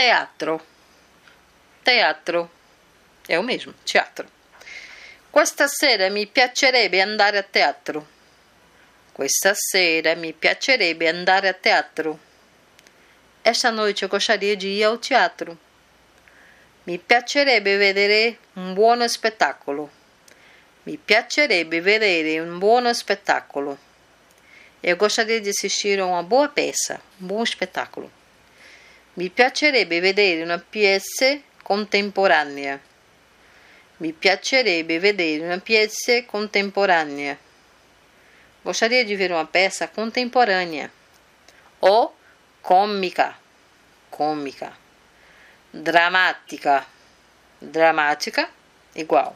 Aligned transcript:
Teatro. 0.00 0.64
Teatro. 1.82 2.50
È 3.26 3.36
o 3.36 3.42
mesmo, 3.42 3.74
teatro. 3.84 4.26
Questa 5.28 5.66
sera 5.66 6.08
mi 6.08 6.26
piacerebbe 6.26 7.02
andare 7.02 7.36
a 7.36 7.42
teatro. 7.42 8.06
Questa 9.12 9.52
sera 9.52 10.14
mi 10.14 10.32
piacerebbe 10.32 11.06
andare 11.06 11.48
a 11.48 11.52
teatro. 11.52 12.18
Esta 13.42 13.70
noite 13.70 14.04
eu 14.04 14.08
gostaria 14.08 14.56
de 14.56 14.68
ir 14.68 14.84
ao 14.84 14.96
teatro. 14.96 15.58
Mi 16.84 16.96
piacerebbe 16.96 17.76
vedere 17.76 18.38
un 18.54 18.72
buono 18.72 19.06
spettacolo. 19.06 19.90
Mi 20.84 20.96
piacerebbe 20.96 21.82
vedere 21.82 22.40
un 22.40 22.58
buono 22.58 22.90
spettacolo. 22.94 23.76
Eu 24.82 24.96
gostaria 24.96 25.42
de 25.42 25.50
assistir 25.50 26.00
a 26.00 26.06
uma 26.06 26.22
boa 26.22 26.48
peça, 26.48 27.02
um 27.20 27.26
bom 27.26 27.42
espetáculo. 27.42 28.10
Mi 29.14 29.28
piacerebbe 29.28 30.00
vedere 30.00 30.42
una 30.42 30.58
pièce 30.58 31.42
contemporanea. 31.62 32.80
Mi 33.98 34.12
piacerebbe 34.12 34.98
vedere 34.98 35.44
una 35.44 35.58
pièce 35.58 36.24
contemporanea. 36.24 37.36
Gostaria 38.62 39.04
de 39.04 39.16
ver 39.16 39.32
uma 39.32 39.46
peça 39.46 39.88
contemporânea. 39.88 40.90
Ou 41.80 42.14
cômica, 42.62 43.38
cômica. 44.10 44.76
Drammatica, 45.72 46.86
drammatica, 47.58 48.50
igual. 48.94 49.34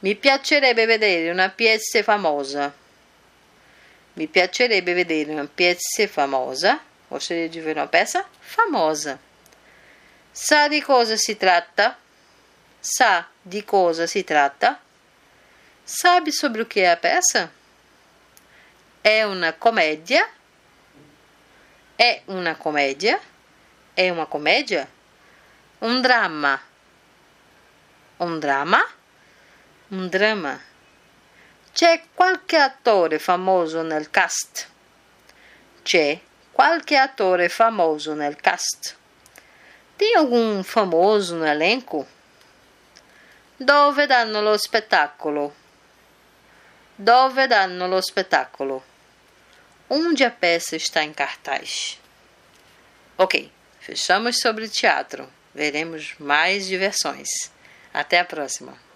Mi 0.00 0.14
piacerebbe 0.14 0.86
vedere 0.86 1.30
una 1.30 1.50
pièce 1.50 2.02
famosa. 2.02 2.72
Mi 4.14 4.26
piacerebbe 4.26 4.92
vedere 4.92 5.32
una 5.32 5.46
pièce 5.46 6.08
famosa. 6.08 6.80
Gostaria 7.10 7.48
de 7.48 7.60
ver 7.60 7.76
uma 7.76 7.86
peça 7.86 8.24
famosa. 8.40 9.18
Sa 10.32 10.68
di 10.68 10.82
cosa 10.82 11.16
si 11.16 11.34
tratta? 11.34 11.96
Sa 12.80 13.26
di 13.42 13.62
cosa 13.62 14.06
si 14.06 14.22
tratta? 14.22 14.78
Sabe 15.84 16.32
sobre 16.32 16.62
o 16.62 16.66
que 16.66 16.80
é 16.80 16.92
a 16.92 16.96
peça? 16.96 17.50
É 19.02 19.26
uma 19.26 19.52
comédia? 19.52 20.28
É 21.98 22.22
uma 22.28 22.54
comédia? 22.54 23.18
É 23.96 24.12
uma 24.12 24.26
comédia? 24.26 24.86
Um 25.80 26.02
drama. 26.02 26.60
Um 28.20 28.38
drama? 28.38 28.86
Un 29.90 30.08
drama. 30.08 30.60
C'è 31.72 32.02
qualche 32.14 32.58
attore 32.58 33.18
famoso 33.18 33.82
nel 33.82 34.10
cast? 34.10 34.68
C'è 35.82 36.20
qualche 36.58 36.96
attore 36.96 37.48
famoso 37.48 38.14
nel 38.14 38.34
cast? 38.34 38.96
Tem 39.96 40.16
algum 40.16 40.64
famoso 40.64 41.36
no 41.36 41.46
elenco? 41.46 42.04
Dove 43.56 44.06
danno 44.06 44.40
lo 44.40 44.58
spettacolo? 44.58 45.54
Dove 46.96 47.46
danno 47.46 47.86
lo 47.86 48.00
spettacolo? 48.00 48.84
Onde 49.86 50.24
a 50.24 50.32
peça 50.32 50.74
está 50.74 51.04
em 51.04 51.12
cartaz? 51.12 51.96
Ok, 53.16 53.52
fechamos 53.78 54.40
sobre 54.40 54.68
teatro. 54.68 55.32
Veremos 55.54 56.16
mais 56.18 56.66
diversões. 56.66 57.52
Até 57.94 58.18
a 58.18 58.24
próxima! 58.24 58.87